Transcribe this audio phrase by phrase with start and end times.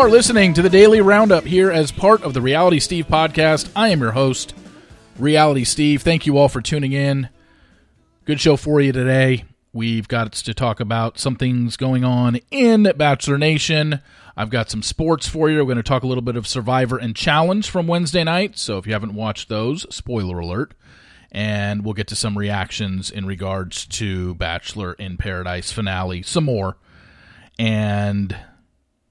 [0.00, 3.70] Are listening to the Daily Roundup here as part of the Reality Steve podcast.
[3.76, 4.54] I am your host,
[5.18, 6.00] Reality Steve.
[6.00, 7.28] Thank you all for tuning in.
[8.24, 9.44] Good show for you today.
[9.74, 14.00] We've got to talk about some things going on in Bachelor Nation.
[14.38, 15.58] I've got some sports for you.
[15.58, 18.56] We're going to talk a little bit of Survivor and Challenge from Wednesday night.
[18.56, 20.72] So if you haven't watched those, spoiler alert.
[21.30, 26.78] And we'll get to some reactions in regards to Bachelor in Paradise finale, some more.
[27.58, 28.34] And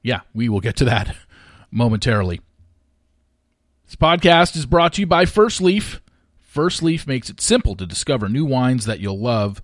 [0.02, 1.16] yeah, we will get to that
[1.72, 2.42] momentarily.
[3.86, 6.02] This podcast is brought to you by First Leaf.
[6.40, 9.62] First Leaf makes it simple to discover new wines that you'll love.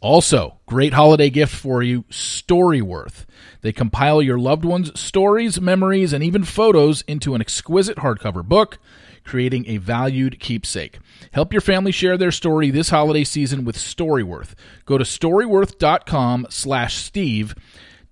[0.00, 3.24] Also, great holiday gift for you, Storyworth.
[3.62, 8.78] They compile your loved ones' stories, memories, and even photos into an exquisite hardcover book,
[9.24, 10.98] creating a valued keepsake.
[11.32, 14.52] Help your family share their story this holiday season with Storyworth.
[14.84, 17.54] Go to storyworth.com slash Steve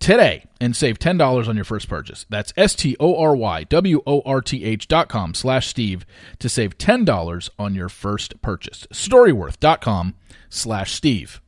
[0.03, 2.27] today and save $10 on your first purchase.
[2.29, 6.05] That's S-T-O-R-Y-W-O-R-T-H dot com slash Steve
[6.41, 8.87] to save $10 on your first purchase.
[8.93, 10.15] Storyworth.com
[10.51, 11.41] slash Steve.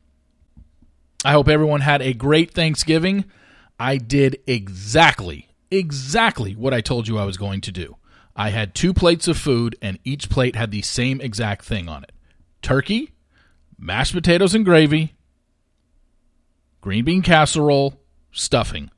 [1.23, 3.25] I hope everyone had a great Thanksgiving.
[3.79, 7.97] I did exactly, exactly what I told you I was going to do.
[8.35, 12.03] I had two plates of food, and each plate had the same exact thing on
[12.03, 12.11] it
[12.61, 13.11] turkey,
[13.77, 15.13] mashed potatoes and gravy,
[16.81, 17.99] green bean casserole,
[18.35, 18.91] stuffing.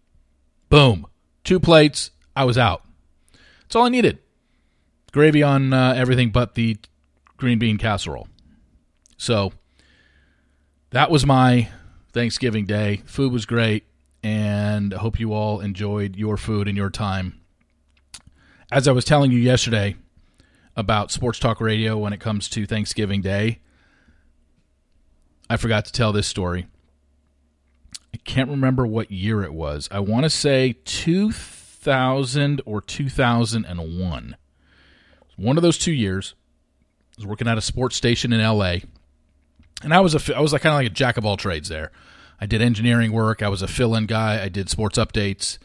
[0.70, 1.08] Boom.
[1.44, 2.12] Two plates.
[2.36, 2.84] I was out.
[3.62, 4.20] That's all I needed.
[5.12, 6.78] Gravy on uh, everything but the
[7.38, 8.28] green bean casserole.
[9.18, 9.54] So
[10.92, 11.70] that was my
[12.14, 13.02] Thanksgiving Day.
[13.06, 13.86] Food was great,
[14.24, 17.40] and I hope you all enjoyed your food and your time.
[18.72, 19.96] As I was telling you yesterday
[20.76, 23.60] about Sports Talk Radio when it comes to Thanksgiving Day,
[25.50, 26.68] I forgot to tell this story.
[28.14, 29.88] I can't remember what year it was.
[29.92, 34.38] I want to say 2000 or 2001.
[35.36, 36.34] One of those two years.
[37.18, 38.78] I was working at a sports station in LA
[39.84, 41.70] and I was a I was like kind of like a jack of all trades
[41.70, 41.92] there.
[42.40, 43.42] I did engineering work.
[43.42, 44.44] I was a fill-in guy.
[44.44, 45.58] I did sports updates.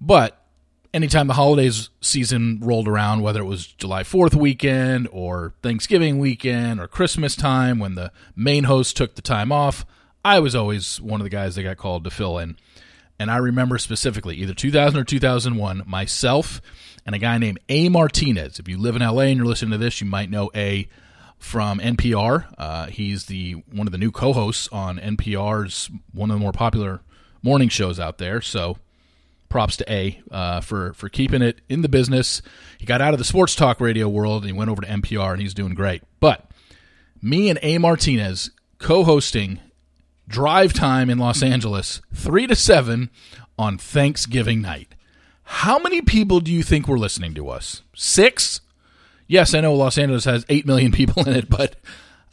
[0.00, 0.40] But
[0.92, 6.78] anytime the holidays season rolled around, whether it was July 4th weekend or Thanksgiving weekend
[6.78, 9.84] or Christmas time when the main host took the time off,
[10.24, 12.56] I was always one of the guys that got called to fill in.
[13.18, 16.60] And I remember specifically either 2000 or 2001, myself
[17.06, 17.88] and a guy named A.
[17.88, 18.58] Martinez.
[18.58, 20.88] If you live in LA and you're listening to this, you might know A
[21.38, 22.46] from NPR.
[22.56, 27.02] Uh, he's the one of the new co-hosts on NPR's one of the more popular
[27.42, 28.40] morning shows out there.
[28.40, 28.78] So
[29.50, 32.40] props to A uh, for for keeping it in the business.
[32.78, 35.32] He got out of the sports talk radio world and he went over to NPR
[35.32, 36.02] and he's doing great.
[36.18, 36.50] But
[37.20, 39.60] me and A Martinez co-hosting
[40.28, 43.10] Drive Time in Los Angeles, three to seven
[43.58, 44.94] on Thanksgiving night.
[45.44, 47.82] How many people do you think were listening to us?
[47.94, 48.60] Six?
[49.26, 51.76] yes, I know Los Angeles has 8 million people in it, but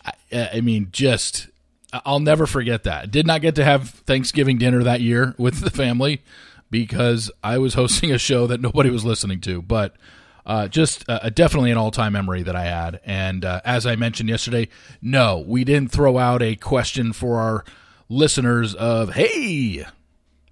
[0.05, 1.49] I, I mean, just,
[1.93, 3.11] I'll never forget that.
[3.11, 6.21] Did not get to have Thanksgiving dinner that year with the family
[6.69, 9.95] because I was hosting a show that nobody was listening to, but
[10.45, 12.99] uh, just uh, definitely an all time memory that I had.
[13.05, 14.69] And uh, as I mentioned yesterday,
[15.01, 17.63] no, we didn't throw out a question for our
[18.09, 19.85] listeners of, hey,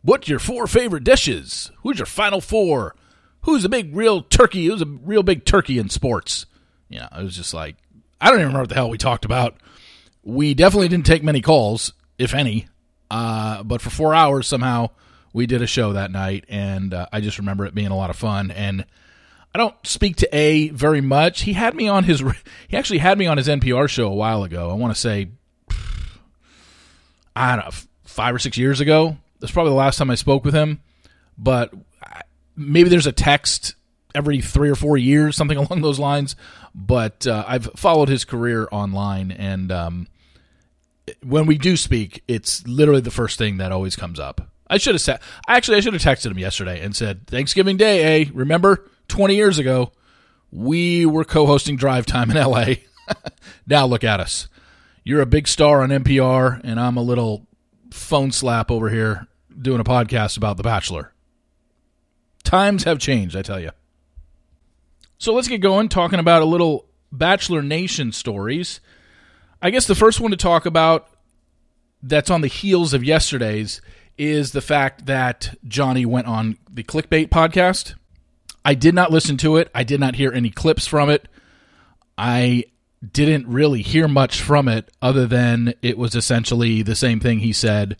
[0.02, 1.72] what's your four favorite dishes?
[1.84, 2.96] Who's your final four?
[3.42, 4.66] who's a big real turkey?
[4.66, 6.46] Who's a real big turkey in sports?
[6.88, 7.76] You know, it was just like
[8.20, 9.56] I don't even remember what the hell we talked about.
[10.24, 12.68] We definitely didn't take many calls, if any.
[13.10, 14.92] Uh, but for four hours somehow
[15.34, 18.10] we did a show that night, and uh, I just remember it being a lot
[18.10, 18.52] of fun.
[18.52, 18.86] And
[19.54, 21.42] I don't speak to A very much.
[21.42, 22.24] He had me on his
[22.68, 24.70] he actually had me on his NPR show a while ago.
[24.70, 25.30] I want to say
[27.36, 27.72] I don't know
[28.06, 29.18] five or six years ago.
[29.40, 30.82] That's probably the last time I spoke with him.
[31.38, 31.74] But
[32.56, 33.76] maybe there's a text
[34.14, 36.36] every three or four years, something along those lines.
[36.76, 40.08] But uh, I've followed his career online, and um,
[41.24, 44.50] when we do speak, it's literally the first thing that always comes up.
[44.68, 48.22] I should have said, actually, I should have texted him yesterday and said, Thanksgiving Day,
[48.22, 48.30] eh?
[48.34, 49.92] Remember 20 years ago,
[50.52, 52.76] we were co hosting Drive Time in LA.
[53.68, 54.48] now look at us.
[55.04, 57.48] You're a big star on NPR, and I'm a little
[57.92, 59.28] phone slap over here
[59.60, 61.14] doing a podcast about The Bachelor.
[62.44, 63.72] Times have changed, I tell you.
[65.18, 68.80] So let's get going talking about a little Bachelor Nation stories.
[69.62, 71.10] I guess the first one to talk about
[72.02, 73.82] that's on the heels of yesterday's
[74.18, 77.96] is the fact that Johnny went on the Clickbait podcast.
[78.70, 79.72] I did not listen to it.
[79.74, 81.28] I did not hear any clips from it.
[82.20, 82.66] I
[83.12, 87.52] didn't really hear much from it other than it was essentially the same thing he
[87.52, 87.98] said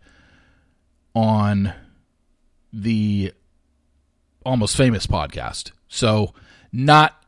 [1.16, 1.74] on
[2.72, 3.34] the
[4.46, 5.72] almost famous podcast.
[5.88, 6.36] So,
[6.72, 7.20] not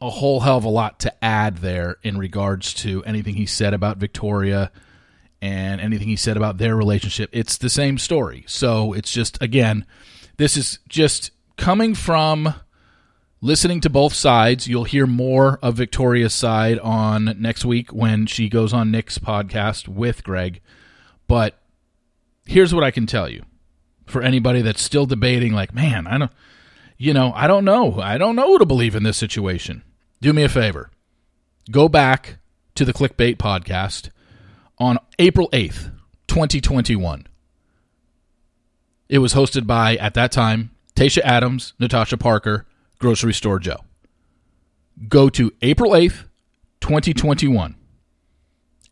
[0.00, 3.72] a whole hell of a lot to add there in regards to anything he said
[3.72, 4.72] about Victoria
[5.40, 7.30] and anything he said about their relationship.
[7.32, 8.42] It's the same story.
[8.48, 9.86] So, it's just, again,
[10.38, 12.52] this is just coming from
[13.40, 14.68] listening to both sides.
[14.68, 19.88] You'll hear more of Victoria's side on next week when she goes on Nick's podcast
[19.88, 20.60] with Greg.
[21.26, 21.58] But
[22.46, 23.44] here's what I can tell you
[24.06, 26.32] for anybody that's still debating, like, man, I don't,
[26.98, 28.00] you know, I don't know.
[28.00, 29.82] I don't know who to believe in this situation.
[30.20, 30.90] Do me a favor.
[31.70, 32.38] Go back
[32.74, 34.10] to the Clickbait podcast
[34.78, 35.92] on April 8th,
[36.26, 37.26] 2021.
[39.08, 42.66] It was hosted by, at that time, Tayshia Adams, Natasha Parker,
[43.00, 43.78] Grocery Store Joe.
[45.08, 46.24] Go to April 8th,
[46.80, 47.74] 2021,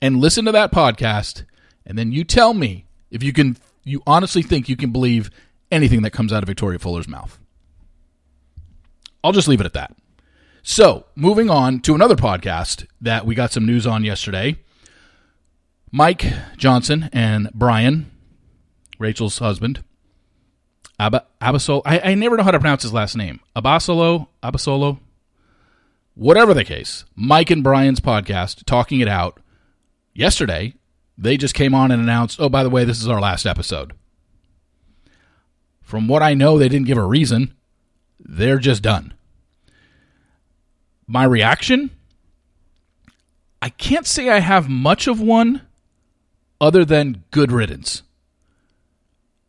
[0.01, 1.45] and listen to that podcast,
[1.85, 5.31] and then you tell me if you can, you honestly think you can believe
[5.71, 7.39] anything that comes out of Victoria Fuller's mouth.
[9.23, 9.95] I'll just leave it at that.
[10.63, 14.57] So, moving on to another podcast that we got some news on yesterday.
[15.93, 16.25] Mike
[16.57, 18.11] Johnson and Bryan,
[18.99, 19.83] Rachel's husband,
[20.99, 21.83] Ab- Abasolo.
[21.85, 23.41] I, I never know how to pronounce his last name.
[23.55, 24.99] Abasolo, Abasolo,
[26.15, 27.05] whatever the case.
[27.15, 29.41] Mike and Bryan's podcast, talking it out.
[30.15, 30.75] Yesterday,
[31.17, 33.93] they just came on and announced, "Oh, by the way, this is our last episode."
[35.83, 37.55] From what I know, they didn't give a reason.
[38.21, 39.15] They're just done.
[41.07, 41.91] My reaction?
[43.63, 45.63] I can't say I have much of one
[46.61, 48.03] other than good riddance.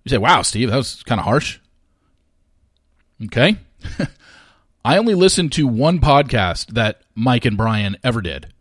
[0.10, 1.60] You say, wow, Steve, that was kind of harsh.
[3.26, 3.58] Okay.
[4.86, 8.52] I only listened to one podcast that Mike and Bryan ever did.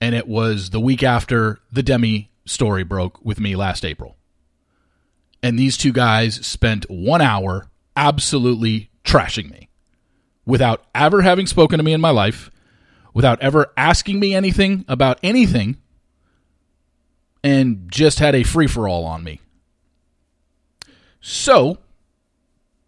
[0.00, 4.16] And it was the week after the Demi story broke with me last April.
[5.42, 9.68] And these two guys spent one hour absolutely trashing me
[10.46, 12.48] without ever having spoken to me in my life,
[13.12, 15.78] without ever asking me anything about anything,
[17.42, 19.40] and just had a free for all on me.
[21.20, 21.78] So,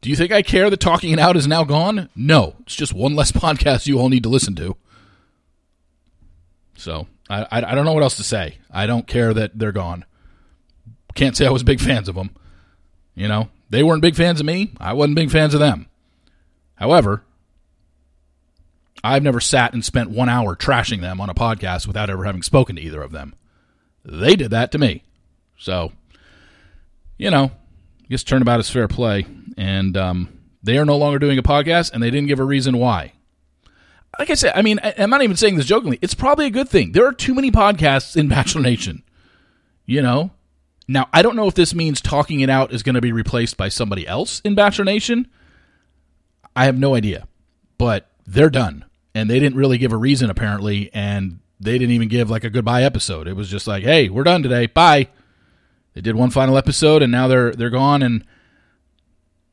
[0.00, 2.08] do you think I care that Talking It Out is now gone?
[2.14, 2.54] No.
[2.60, 4.76] It's just one less podcast you all need to listen to.
[6.76, 8.58] So, I, I, I don't know what else to say.
[8.70, 10.04] I don't care that they're gone.
[11.14, 12.30] Can't say I was big fans of them.
[13.14, 14.72] You know, they weren't big fans of me.
[14.78, 15.86] I wasn't big fans of them.
[16.76, 17.22] However,
[19.02, 22.42] I've never sat and spent one hour trashing them on a podcast without ever having
[22.42, 23.34] spoken to either of them.
[24.04, 25.02] They did that to me.
[25.58, 25.92] So,
[27.18, 27.50] you know,
[28.10, 29.24] I guess turnabout is fair play.
[29.56, 32.76] And um, they are no longer doing a podcast, and they didn't give a reason
[32.76, 33.12] why.
[34.18, 36.00] Like I said, I mean, I, I'm not even saying this jokingly.
[36.02, 36.90] It's probably a good thing.
[36.90, 39.04] There are too many podcasts in Bachelor Nation.
[39.86, 40.32] You know?
[40.88, 43.56] Now, I don't know if this means Talking It Out is going to be replaced
[43.56, 45.28] by somebody else in Bachelor Nation.
[46.56, 47.28] I have no idea.
[47.78, 48.86] But they're done.
[49.14, 50.90] And they didn't really give a reason, apparently.
[50.92, 53.28] And they didn't even give like a goodbye episode.
[53.28, 54.66] It was just like, hey, we're done today.
[54.66, 55.10] Bye.
[55.94, 58.24] They did one final episode and now they're they're gone and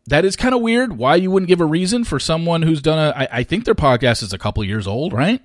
[0.07, 0.97] that is kind of weird.
[0.97, 3.11] Why you wouldn't give a reason for someone who's done a?
[3.15, 5.41] I, I think their podcast is a couple years old, right?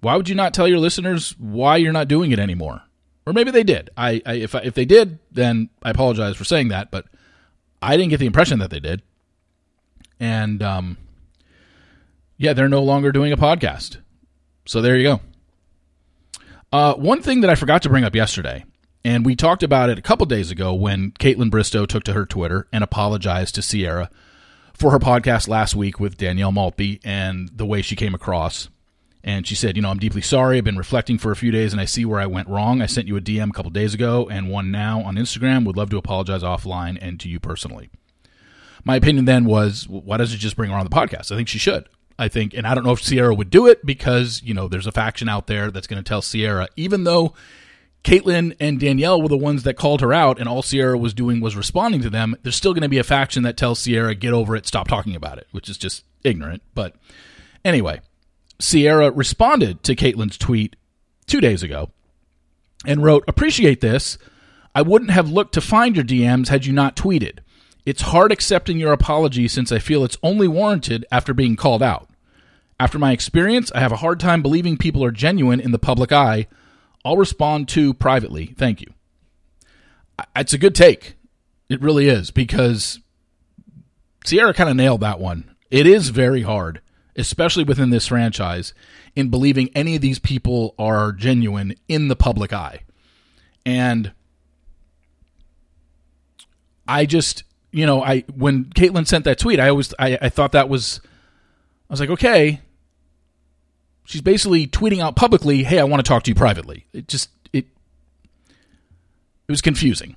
[0.00, 2.82] Why would you not tell your listeners why you're not doing it anymore?
[3.26, 3.90] Or maybe they did.
[3.96, 7.06] I, I if I, if they did, then I apologize for saying that, but
[7.82, 9.02] I didn't get the impression that they did.
[10.18, 10.96] And um,
[12.38, 13.98] yeah, they're no longer doing a podcast.
[14.64, 15.20] So there you go.
[16.72, 18.64] Uh, one thing that I forgot to bring up yesterday
[19.06, 22.26] and we talked about it a couple days ago when Kaitlyn Bristowe took to her
[22.26, 24.10] Twitter and apologized to Sierra
[24.74, 28.68] for her podcast last week with Danielle Maltby and the way she came across.
[29.22, 30.58] And she said, You know, I'm deeply sorry.
[30.58, 32.82] I've been reflecting for a few days and I see where I went wrong.
[32.82, 35.64] I sent you a DM a couple days ago and one now on Instagram.
[35.66, 37.90] Would love to apologize offline and to you personally.
[38.82, 41.30] My opinion then was, why doesn't she just bring her on the podcast?
[41.30, 41.88] I think she should.
[42.18, 44.88] I think, and I don't know if Sierra would do it because, you know, there's
[44.88, 47.34] a faction out there that's going to tell Sierra, even though
[48.06, 51.40] Kaitlyn and Danielle were the ones that called her out, and all Sierra was doing
[51.40, 52.36] was responding to them.
[52.44, 55.16] There's still going to be a faction that tells Sierra, get over it, stop talking
[55.16, 56.62] about it, which is just ignorant.
[56.72, 56.94] But
[57.64, 58.00] anyway,
[58.60, 60.76] Sierra responded to Kaitlyn's tweet
[61.26, 61.90] two days ago
[62.86, 64.18] and wrote, Appreciate this.
[64.72, 67.40] I wouldn't have looked to find your DMs had you not tweeted.
[67.84, 72.08] It's hard accepting your apology since I feel it's only warranted after being called out.
[72.78, 76.12] After my experience, I have a hard time believing people are genuine in the public
[76.12, 76.46] eye
[77.06, 78.46] I'll respond to privately.
[78.58, 78.92] Thank you.
[80.34, 81.14] It's a good take.
[81.68, 82.98] It really is because
[84.24, 85.54] Sierra kind of nailed that one.
[85.70, 86.80] It is very hard,
[87.14, 88.74] especially within this franchise,
[89.14, 92.80] in believing any of these people are genuine in the public eye.
[93.64, 94.10] And
[96.88, 100.50] I just, you know, I when Kaitlyn sent that tweet, I always I, I thought
[100.52, 101.00] that was
[101.88, 102.62] I was like, okay.
[104.06, 106.86] She's basically tweeting out publicly, hey, I want to talk to you privately.
[106.92, 107.66] It just it
[109.48, 110.16] it was confusing.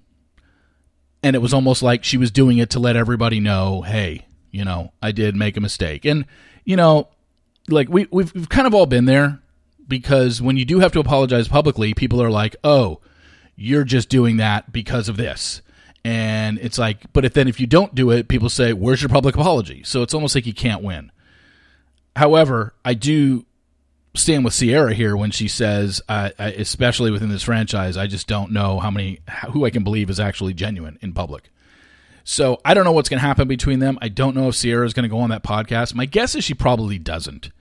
[1.22, 4.64] And it was almost like she was doing it to let everybody know, hey, you
[4.64, 6.06] know, I did make a mistake.
[6.06, 6.26] And,
[6.64, 7.10] you know,
[7.68, 9.40] like we we've, we've kind of all been there
[9.88, 13.00] because when you do have to apologize publicly, people are like, "Oh,
[13.56, 15.62] you're just doing that because of this."
[16.06, 19.10] And it's like, but if then if you don't do it, people say, "Where's your
[19.10, 21.12] public apology?" So it's almost like you can't win.
[22.16, 23.46] However, I do
[24.16, 28.28] stand with Sierra here when she says, uh, I, especially within this franchise, I just
[28.28, 29.20] don't know how many
[29.52, 31.50] who I can believe is actually genuine in public.
[32.24, 33.98] So I don't know what's going to happen between them.
[34.02, 35.96] I don't know if Sierra is going to go on that podcast.
[35.96, 37.52] My guess is she probably doesn't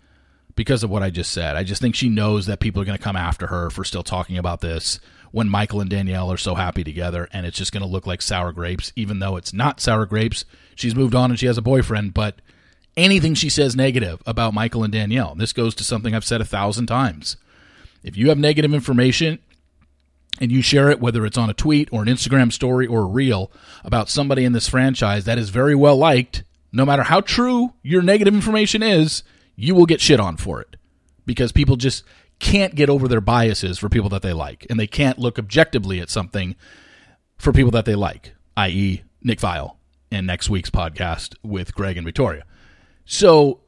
[0.57, 1.57] because of what I just said.
[1.57, 4.03] I just think she knows that people are going to come after her for still
[4.03, 5.01] talking about this
[5.31, 8.23] when Michael and Danielle are so happy together, and it's just going to look like
[8.23, 10.45] sour grapes, even though it's not sour grapes.
[10.75, 12.41] She's moved on and she has a boyfriend, but
[12.99, 16.45] anything she says negative about Michael and Danielle, this goes to something I've said a
[16.45, 17.37] thousand times.
[18.03, 19.39] If you have negative information
[20.41, 23.07] and you share it, whether it's on a tweet or an Instagram story or a
[23.07, 23.51] reel
[23.85, 28.03] about somebody in this franchise that is very well liked, no matter how true your
[28.03, 29.23] negative information is,
[29.57, 30.77] you will get shit on for it
[31.25, 32.05] because people just
[32.39, 36.01] can't get over their biases for people that they like, and they can't look objectively
[36.01, 36.55] at something
[37.37, 39.77] for people that they like, i.e., Nick Viall
[40.11, 42.45] in next week's podcast with Greg and Victoria.
[43.11, 43.61] So,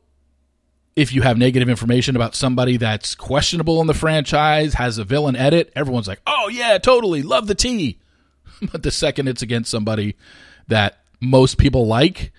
[0.94, 5.34] if you have negative information about somebody that's questionable in the franchise, has a villain
[5.34, 7.98] edit, everyone's like, oh, yeah, totally, love the tea.
[8.72, 10.14] but the second it's against somebody
[10.68, 12.32] that most people like,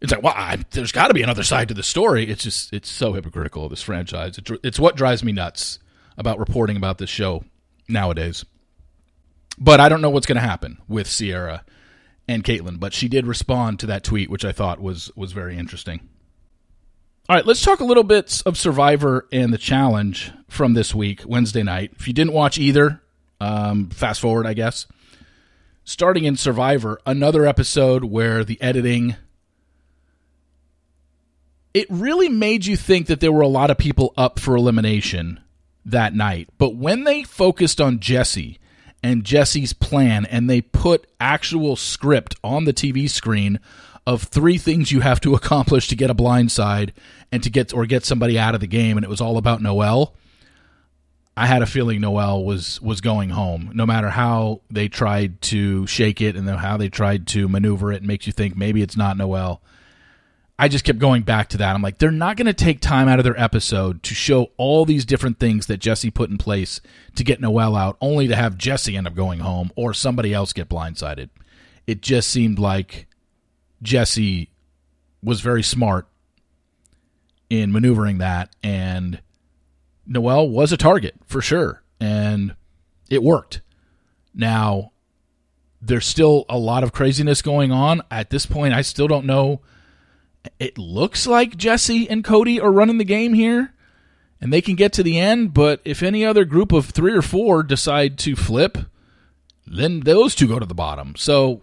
[0.00, 2.28] it's like, well, I, there's got to be another side to the story.
[2.28, 4.36] It's just, it's so hypocritical of this franchise.
[4.36, 5.78] It, it's what drives me nuts
[6.18, 7.44] about reporting about this show
[7.88, 8.44] nowadays.
[9.58, 11.64] But I don't know what's going to happen with Sierra
[12.26, 12.80] and Kaitlyn.
[12.80, 16.00] But she did respond to that tweet, which I thought was was very interesting.
[17.28, 21.22] All right, let's talk a little bit of Survivor and the challenge from this week,
[21.26, 21.90] Wednesday night.
[21.98, 23.02] If you didn't watch either,
[23.40, 24.86] um, fast forward, I guess.
[25.82, 29.16] Starting in Survivor, another episode where the editing
[31.74, 35.40] it really made you think that there were a lot of people up for elimination
[35.84, 36.48] that night.
[36.58, 38.60] But when they focused on Jesse
[39.02, 43.58] and Jesse's plan and they put actual script on the TV screen
[44.06, 46.92] of three things you have to accomplish to get a blind side
[47.32, 49.60] and to get or get somebody out of the game and it was all about
[49.60, 50.14] Noelle.
[51.38, 53.70] I had a feeling Noelle was was going home.
[53.74, 57.96] No matter how they tried to shake it and how they tried to maneuver it,
[57.96, 59.60] it makes you think maybe it's not Noelle.
[60.58, 61.74] I just kept going back to that.
[61.74, 64.86] I'm like, they're not going to take time out of their episode to show all
[64.86, 66.80] these different things that Jesse put in place
[67.16, 70.54] to get Noelle out, only to have Jesse end up going home or somebody else
[70.54, 71.28] get blindsided.
[71.86, 73.06] It just seemed like
[73.82, 74.50] Jesse
[75.22, 76.06] was very smart
[77.48, 79.20] in maneuvering that, and
[80.06, 82.54] Noelle was a target for sure, and
[83.10, 83.60] it worked.
[84.34, 84.92] Now,
[85.80, 88.02] there's still a lot of craziness going on.
[88.10, 89.60] At this point, I still don't know
[90.58, 93.74] it looks like Jesse and Cody are running the game here
[94.40, 97.22] and they can get to the end, but if any other group of three or
[97.22, 98.78] four decide to flip,
[99.66, 101.14] then those two go to the bottom.
[101.16, 101.62] So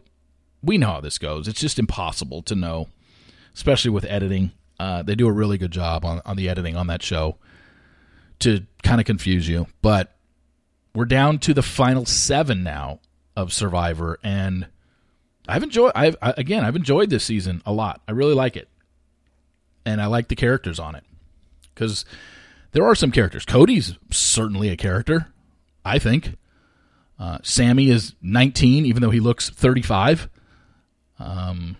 [0.63, 1.47] we know how this goes.
[1.47, 2.87] It's just impossible to know,
[3.53, 4.51] especially with editing.
[4.79, 7.37] Uh, they do a really good job on, on the editing on that show
[8.39, 9.67] to kind of confuse you.
[9.81, 10.15] But
[10.95, 12.99] we're down to the final seven now
[13.35, 14.67] of Survivor, and
[15.47, 15.91] I've enjoyed.
[15.95, 18.01] I've I, again, I've enjoyed this season a lot.
[18.07, 18.69] I really like it
[19.85, 21.03] and I like the characters on it
[21.73, 22.05] because
[22.71, 23.45] there are some characters.
[23.45, 25.27] Cody's certainly a character,
[25.83, 26.37] I think.
[27.19, 30.29] Uh, Sami is 19, even though he looks 35.
[31.19, 31.77] Um,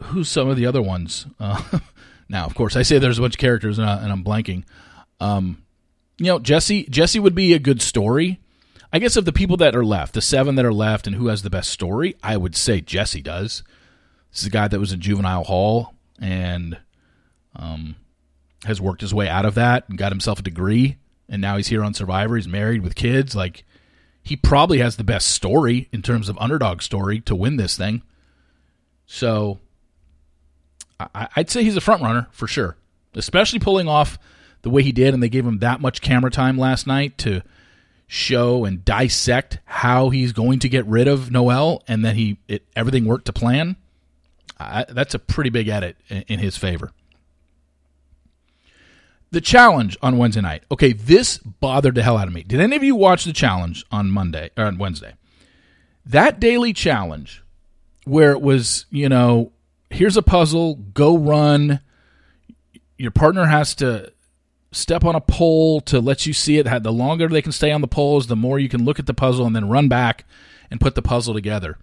[0.00, 1.26] who's some of the other ones?
[1.38, 1.62] Uh,
[2.28, 4.64] now, of course, I say there's a bunch of characters, and, I, am blanking.
[5.20, 5.62] Um,
[6.18, 8.38] you know, Jesse Jesse would be a good story.
[8.92, 11.28] I guess of the people that are left, the seven that are left, and who
[11.28, 13.62] has the best story, I would say Jesse does.
[14.30, 16.78] This is a guy that was in juvenile hall and
[17.56, 17.96] um,
[18.64, 20.98] has worked his way out of that and got himself a degree.
[21.28, 22.36] And now he's here on Survivor.
[22.36, 23.34] He's married with kids.
[23.34, 23.64] Like,
[24.22, 28.02] he probably has the best story in terms of underdog story to win this thing.
[29.06, 29.58] So
[31.14, 32.76] I, would say he's a front runner for sure,
[33.14, 34.18] especially pulling off
[34.62, 37.42] the way he did, and they gave him that much camera time last night to
[38.06, 42.64] show and dissect how he's going to get rid of Noelle, and that he it,
[42.76, 43.76] everything worked to plan.
[44.60, 46.92] I, that's a pretty big edit in, in his favor.
[49.32, 50.62] The challenge on Wednesday night.
[50.70, 52.42] Okay, this bothered the hell out of me.
[52.42, 55.14] Did any of you watch the challenge on Monday or on Wednesday?
[56.06, 57.42] That daily challenge
[58.04, 59.52] where it was, you know,
[59.88, 61.80] here's a puzzle, go run.
[62.98, 64.12] Your partner has to
[64.70, 66.64] step on a pole to let you see it.
[66.64, 69.14] The longer they can stay on the poles, the more you can look at the
[69.14, 70.24] puzzle and then run back
[70.70, 71.78] and put the puzzle together.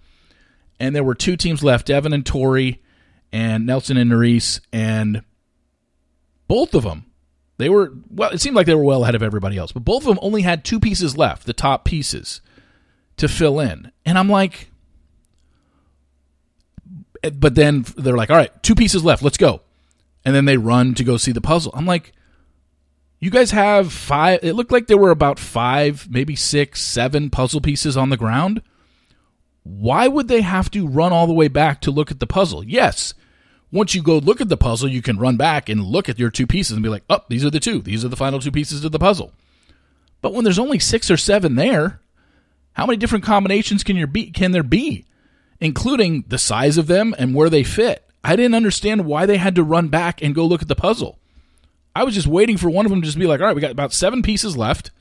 [0.79, 2.81] And there were two teams left, Evan and Tori
[3.31, 5.23] and Nelson and Nurys, and
[6.47, 7.05] both of them,
[7.59, 10.03] they were, well, it seemed like they were well ahead of everybody else, but both
[10.03, 12.39] of them only had two pieces left, the top pieces,
[13.17, 13.91] to fill in.
[14.05, 14.71] And I'm like,
[17.21, 19.59] eh, but then they're like, all right, two pieces left, let's go.
[20.23, 21.73] And then they run to go see the puzzle.
[21.75, 22.13] I'm like,
[23.19, 24.39] you guys have five.
[24.41, 28.61] It looked like there were about five, maybe six, seven puzzle pieces on the ground.
[29.63, 32.63] Why would they have to run all the way back to look at the puzzle?
[32.63, 33.13] Yes,
[33.71, 36.29] once you go look at the puzzle, you can run back and look at your
[36.29, 37.81] two pieces and be like, oh, these are the two.
[37.81, 39.31] These are the final two pieces of the puzzle.
[40.21, 42.01] But when there's only six or seven there,
[42.73, 45.05] how many different combinations can, your be, can there be,
[45.59, 48.05] including the size of them and where they fit?
[48.23, 51.19] I didn't understand why they had to run back and go look at the puzzle.
[51.95, 53.61] I was just waiting for one of them to just be like, all right, we
[53.61, 54.91] got about seven pieces left.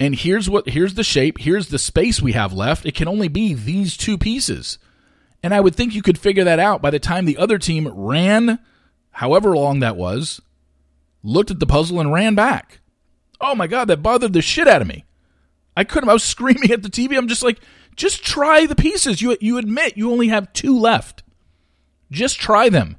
[0.00, 2.84] And here's what here's the shape, here's the space we have left.
[2.84, 4.78] It can only be these two pieces.
[5.44, 7.86] And I would think you could figure that out by the time the other team
[7.88, 8.58] ran
[9.10, 10.40] however long that was,
[11.22, 12.80] looked at the puzzle and ran back.
[13.42, 15.04] Oh my god, that bothered the shit out of me.
[15.76, 17.14] I couldn't I was screaming at the TV.
[17.14, 17.60] I'm just like,
[17.94, 19.20] just try the pieces.
[19.20, 21.22] You you admit you only have two left.
[22.10, 22.96] Just try them.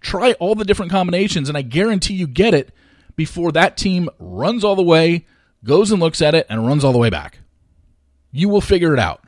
[0.00, 2.72] Try all the different combinations, and I guarantee you get it
[3.16, 5.26] before that team runs all the way,
[5.64, 7.40] goes and looks at it, and runs all the way back.
[8.30, 9.24] You will figure it out.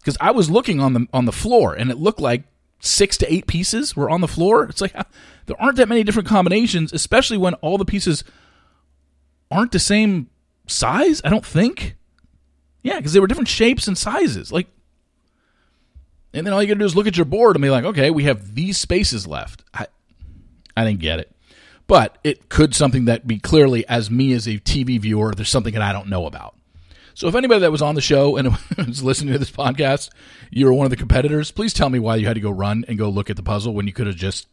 [0.00, 2.44] Because I was looking on the on the floor, and it looked like
[2.80, 4.64] six to eight pieces were on the floor.
[4.64, 4.94] It's like
[5.46, 8.24] there aren't that many different combinations, especially when all the pieces
[9.50, 10.28] aren't the same
[10.66, 11.20] size.
[11.24, 11.96] I don't think.
[12.82, 14.50] Yeah, because they were different shapes and sizes.
[14.50, 14.66] Like,
[16.32, 17.84] and then all you got to do is look at your board and be like,
[17.84, 19.64] okay, we have these spaces left.
[19.74, 19.86] I,
[20.74, 21.30] I didn't get it.
[21.86, 25.74] But it could something that be clearly, as me as a TV viewer, there's something
[25.74, 26.54] that I don't know about.
[27.14, 30.10] So if anybody that was on the show and was listening to this podcast,
[30.50, 32.84] you were one of the competitors, please tell me why you had to go run
[32.88, 34.46] and go look at the puzzle when you could have just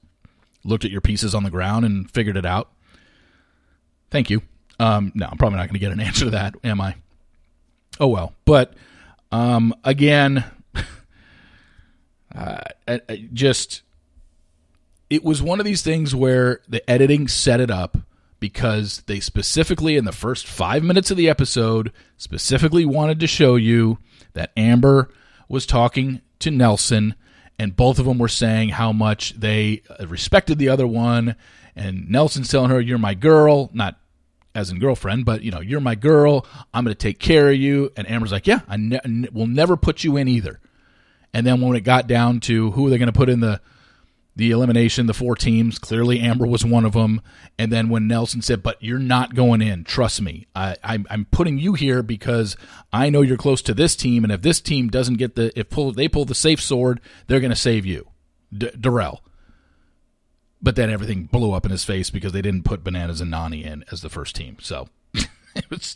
[0.64, 2.72] looked at your pieces on the ground and figured it out.
[4.10, 4.42] Thank you.
[4.80, 6.96] Um, no, I'm probably not going to get an answer to that, am I?
[8.00, 8.34] Oh well.
[8.46, 8.74] But
[9.32, 10.44] um, again,
[12.36, 12.62] uh,
[13.34, 13.82] just
[15.10, 17.98] it was one of these things where the editing set it up
[18.40, 23.56] because they specifically in the first five minutes of the episode specifically wanted to show
[23.56, 23.98] you
[24.34, 25.10] that Amber
[25.50, 27.16] was talking to Nelson
[27.58, 31.36] and both of them were saying how much they respected the other one
[31.76, 34.00] and Nelson's telling her you're my girl not
[34.54, 37.56] as in girlfriend but you know you're my girl I'm going to take care of
[37.56, 40.60] you and Amber's like yeah I ne- will never put you in either.
[41.34, 43.62] And then when it got down to who are they going to put in the
[44.38, 45.80] the elimination, the four teams.
[45.80, 47.22] Clearly, Amber was one of them.
[47.58, 49.84] And then when Nelson said, "But you're not going in.
[49.84, 50.46] Trust me.
[50.56, 52.56] I, I'm, I'm putting you here because
[52.94, 55.70] I know you're close to this team, and if this team doesn't get the if
[55.70, 58.08] pull they pull the safe sword, they're going to save you,
[58.56, 59.24] D- Darrell."
[60.62, 63.66] But then everything blew up in his face because they didn't put Bananas and Nany
[63.66, 64.58] in as the first team.
[64.62, 65.96] So it was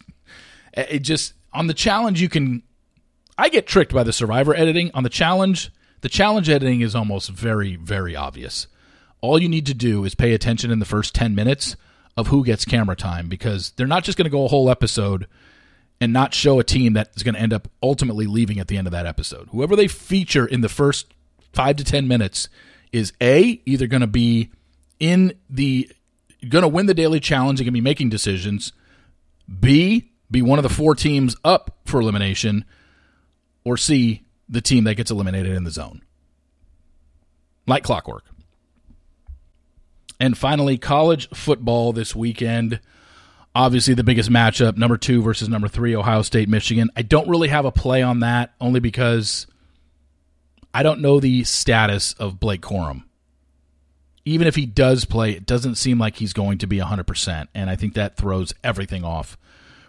[0.73, 2.63] it just on the challenge you can.
[3.37, 5.71] I get tricked by the Survivor editing on the challenge
[6.01, 8.67] the challenge editing is almost very, very obvious.
[9.21, 11.75] All you need to do is pay attention in the first 10 minutes
[12.17, 15.27] of who gets camera time because they're not just going to go a whole episode
[15.99, 18.77] and not show a team that is going to end up ultimately leaving at the
[18.77, 19.47] end of that episode.
[19.51, 21.13] Whoever they feature in the first
[21.53, 22.49] 5 to 10 minutes
[22.91, 24.49] is A, either going to be
[24.99, 25.89] in the
[26.49, 28.73] going to win the daily challenge and going to be making decisions,
[29.59, 32.65] B, be one of the four teams up for elimination,
[33.63, 36.03] or C, the team that gets eliminated in the zone.
[37.65, 38.25] Like clockwork.
[40.19, 42.79] And finally, college football this weekend.
[43.55, 46.89] Obviously, the biggest matchup number two versus number three, Ohio State, Michigan.
[46.95, 49.47] I don't really have a play on that only because
[50.73, 53.03] I don't know the status of Blake Corum.
[54.23, 57.47] Even if he does play, it doesn't seem like he's going to be 100%.
[57.55, 59.37] And I think that throws everything off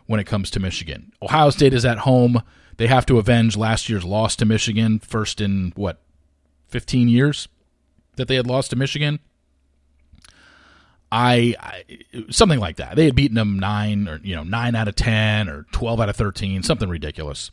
[0.06, 1.12] when it comes to Michigan.
[1.20, 2.42] Ohio State is at home.
[2.76, 6.00] They have to avenge last year's loss to Michigan, first in what,
[6.68, 7.48] 15 years
[8.16, 9.20] that they had lost to Michigan.
[11.10, 11.84] I, I,
[12.30, 12.96] something like that.
[12.96, 16.08] They had beaten them nine or you know nine out of ten or twelve out
[16.08, 17.50] of thirteen, something ridiculous.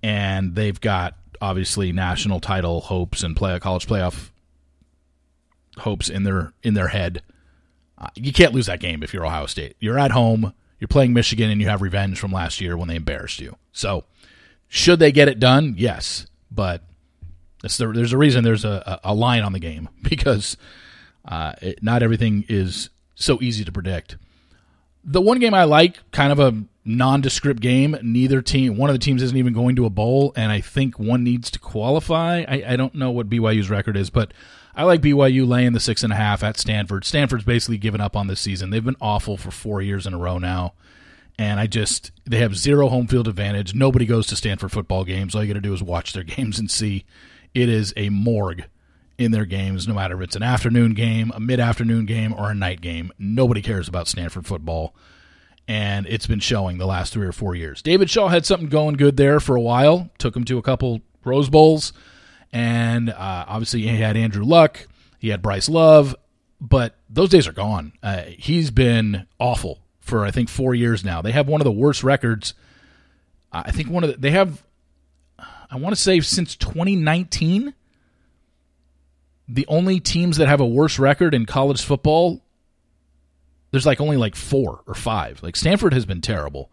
[0.00, 4.30] And they've got obviously national title hopes and play a college playoff
[5.78, 7.22] hopes in their in their head.
[7.98, 9.76] Uh, you can't lose that game if you're Ohio State.
[9.80, 10.54] You're at home.
[10.82, 13.54] You're playing Michigan, and you have revenge from last year when they embarrassed you.
[13.70, 14.02] So,
[14.66, 15.76] should they get it done?
[15.78, 16.82] Yes, but
[17.60, 20.56] the, there's a reason there's a, a line on the game because
[21.24, 24.16] uh, it, not everything is so easy to predict.
[25.04, 27.96] The one game I like, kind of a nondescript game.
[28.02, 30.98] Neither team, one of the teams isn't even going to a bowl, and I think
[30.98, 32.44] one needs to qualify.
[32.48, 34.34] I, I don't know what BYU's record is, but
[34.74, 37.04] I like BYU laying the six and a half at Stanford.
[37.04, 38.70] Stanford's basically given up on this season.
[38.70, 40.74] They've been awful for four years in a row now.
[41.38, 43.74] And I just, they have zero home field advantage.
[43.74, 45.34] Nobody goes to Stanford football games.
[45.34, 47.04] All you got to do is watch their games and see
[47.54, 48.64] it is a morgue
[49.18, 52.50] in their games, no matter if it's an afternoon game, a mid afternoon game, or
[52.50, 53.12] a night game.
[53.18, 54.94] Nobody cares about Stanford football.
[55.68, 57.82] And it's been showing the last three or four years.
[57.82, 61.02] David Shaw had something going good there for a while, took him to a couple
[61.24, 61.92] Rose Bowls.
[62.52, 64.86] And uh, obviously, he had Andrew Luck,
[65.18, 66.14] he had Bryce Love,
[66.60, 67.92] but those days are gone.
[68.02, 71.22] Uh, he's been awful for, I think, four years now.
[71.22, 72.54] They have one of the worst records.
[73.50, 74.62] I think one of the, they have
[75.72, 77.72] I want to say since 2019,
[79.48, 82.42] the only teams that have a worse record in college football,
[83.70, 85.42] there's like only like four or five.
[85.42, 86.70] Like Stanford has been terrible.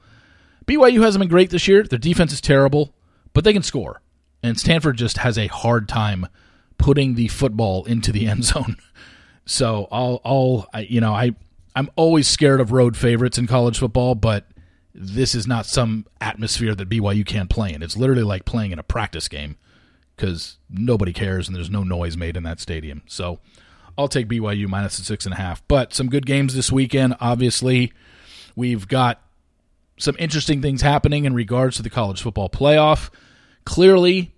[0.66, 1.84] BYU hasn't been great this year.
[1.84, 2.94] Their defense is terrible,
[3.34, 4.02] but they can score.
[4.42, 6.28] And Stanford just has a hard time
[6.78, 8.78] putting the football into the end zone.
[9.46, 11.36] So I'll, I'll, I, you know, I,
[11.76, 14.46] I'm always scared of road favorites in college football, but
[14.94, 17.82] this is not some atmosphere that BYU can't play in.
[17.82, 19.58] It's literally like playing in a practice game
[20.16, 23.02] because nobody cares and there's no noise made in that stadium.
[23.08, 23.40] So
[23.98, 25.66] I'll take BYU minus the six and a half.
[25.68, 27.16] But some good games this weekend.
[27.20, 27.94] Obviously,
[28.56, 29.22] we've got
[29.98, 33.10] some interesting things happening in regards to the college football playoff.
[33.66, 34.34] Clearly,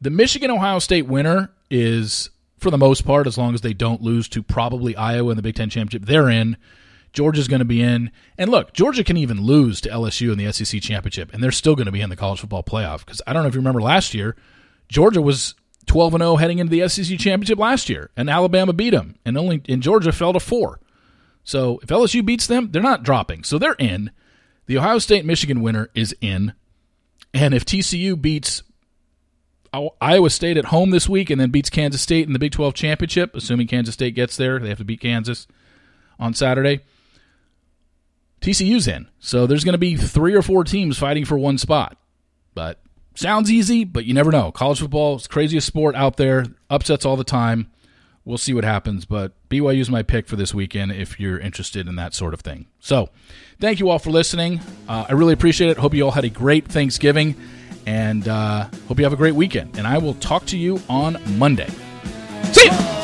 [0.00, 4.02] the Michigan Ohio State winner is, for the most part, as long as they don't
[4.02, 6.56] lose to probably Iowa in the Big Ten Championship, they're in.
[7.12, 8.10] Georgia's going to be in.
[8.38, 11.74] And look, Georgia can even lose to LSU in the SEC championship, and they're still
[11.74, 13.04] going to be in the college football playoff.
[13.04, 14.36] Because I don't know if you remember last year,
[14.88, 15.54] Georgia was
[15.86, 19.36] 12 and 0 heading into the SEC championship last year, and Alabama beat them, and
[19.36, 20.80] only in Georgia fell to four.
[21.42, 23.44] So if LSU beats them, they're not dropping.
[23.44, 24.10] So they're in.
[24.66, 26.52] The Ohio State Michigan winner is in.
[27.32, 28.62] And if TCU beats
[29.72, 32.74] Iowa State at home this week and then beats Kansas State in the Big 12
[32.74, 35.46] championship, assuming Kansas State gets there, they have to beat Kansas
[36.18, 36.80] on Saturday.
[38.40, 39.08] TCU's in.
[39.20, 41.96] So there's going to be three or four teams fighting for one spot.
[42.54, 42.80] But
[43.14, 44.50] sounds easy, but you never know.
[44.50, 46.46] College football is craziest sport out there.
[46.68, 47.70] Upsets all the time.
[48.24, 51.88] We'll see what happens, but BYU is my pick for this weekend if you're interested
[51.88, 52.66] in that sort of thing.
[52.78, 53.08] So,
[53.58, 54.60] thank you all for listening.
[54.88, 55.78] Uh, I really appreciate it.
[55.78, 57.34] Hope you all had a great Thanksgiving,
[57.86, 59.78] and uh, hope you have a great weekend.
[59.78, 61.70] And I will talk to you on Monday.
[62.52, 62.99] See you.